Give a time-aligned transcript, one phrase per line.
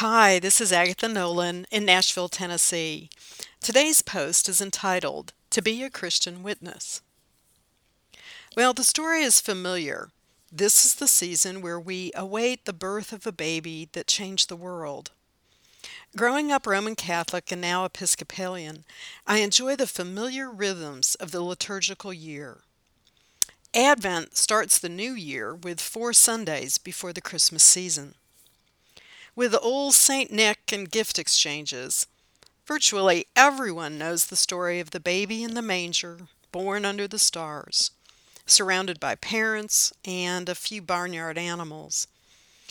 [0.00, 3.10] Hi, this is Agatha Nolan in Nashville, Tennessee.
[3.60, 7.02] Today's post is entitled To Be a Christian Witness.
[8.56, 10.08] Well, the story is familiar.
[10.50, 14.56] This is the season where we await the birth of a baby that changed the
[14.56, 15.10] world.
[16.16, 18.84] Growing up Roman Catholic and now Episcopalian,
[19.26, 22.62] I enjoy the familiar rhythms of the liturgical year.
[23.74, 28.14] Advent starts the new year with four Sundays before the Christmas season
[29.40, 30.30] with old St.
[30.30, 32.06] Nick and gift exchanges.
[32.66, 36.18] Virtually everyone knows the story of the baby in the manger,
[36.52, 37.90] born under the stars,
[38.44, 42.06] surrounded by parents and a few barnyard animals.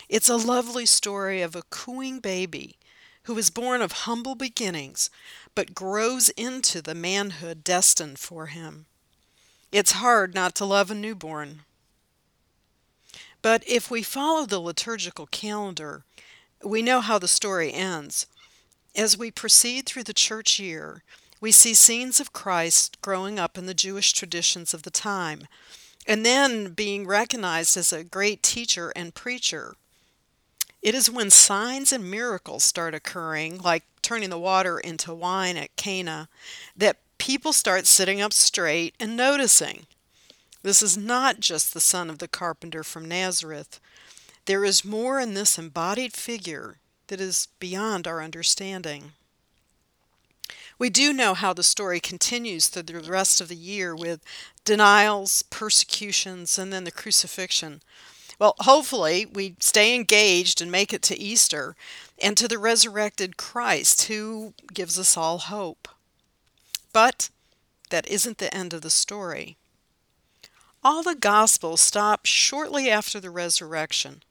[0.09, 2.75] It's a lovely story of a cooing baby
[3.23, 5.09] who is born of humble beginnings
[5.55, 8.85] but grows into the manhood destined for him.
[9.71, 11.61] It's hard not to love a newborn.
[13.41, 16.03] But if we follow the liturgical calendar,
[16.63, 18.25] we know how the story ends.
[18.95, 21.03] As we proceed through the church year,
[21.41, 25.47] we see scenes of Christ growing up in the Jewish traditions of the time,
[26.05, 29.75] and then being recognized as a great teacher and preacher.
[30.81, 35.75] It is when signs and miracles start occurring, like turning the water into wine at
[35.75, 36.29] Cana,
[36.75, 39.85] that people start sitting up straight and noticing.
[40.63, 43.79] This is not just the son of the carpenter from Nazareth,
[44.49, 49.11] there is more in this embodied figure that is beyond our understanding.
[50.79, 54.23] We do know how the story continues through the rest of the year with
[54.65, 57.83] denials, persecutions, and then the crucifixion.
[58.39, 61.75] Well, hopefully, we stay engaged and make it to Easter
[62.19, 65.87] and to the resurrected Christ who gives us all hope.
[66.91, 67.29] But
[67.91, 69.57] that isn't the end of the story.
[70.83, 74.23] All the Gospels stop shortly after the resurrection.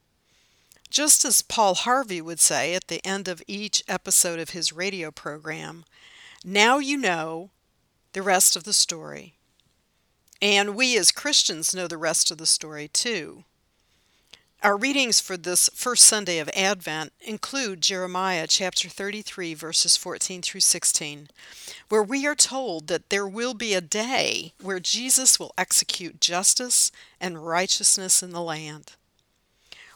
[0.91, 5.11] Just as Paul Harvey would say at the end of each episode of his radio
[5.11, 5.84] program,
[6.44, 7.50] now you know
[8.12, 9.34] the rest of the story.
[10.41, 13.44] And we as Christians know the rest of the story too.
[14.60, 20.62] Our readings for this first Sunday of Advent include Jeremiah chapter 33, verses 14 through
[20.62, 21.28] 16,
[21.88, 26.91] where we are told that there will be a day where Jesus will execute justice
[27.21, 28.94] and righteousness in the land.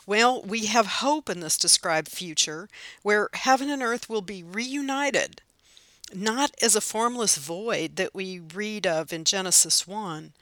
[0.07, 2.69] Well, we have hope in this described future
[3.03, 5.43] where heaven and earth will be reunited,
[6.13, 10.33] not as a formless void that we read of in Genesis 1,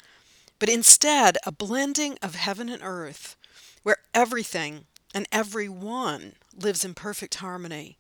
[0.59, 3.37] but instead a blending of heaven and earth
[3.83, 7.99] where everything and everyone lives in perfect harmony,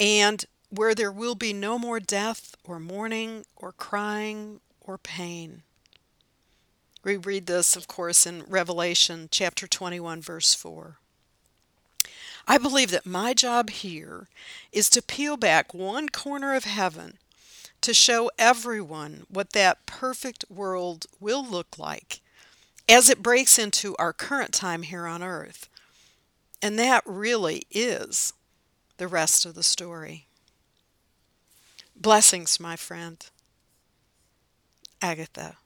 [0.00, 5.62] and where there will be no more death or mourning or crying or pain.
[7.08, 10.98] We read this, of course, in Revelation chapter 21, verse 4.
[12.46, 14.28] I believe that my job here
[14.72, 17.16] is to peel back one corner of heaven
[17.80, 22.20] to show everyone what that perfect world will look like
[22.86, 25.66] as it breaks into our current time here on earth.
[26.60, 28.34] And that really is
[28.98, 30.26] the rest of the story.
[31.96, 33.24] Blessings, my friend.
[35.00, 35.56] Agatha.